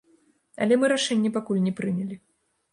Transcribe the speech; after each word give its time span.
Але 0.65 0.73
мы 0.79 0.85
рашэнне 0.93 1.33
пакуль 1.37 1.63
не 1.69 1.77
прынялі. 1.83 2.15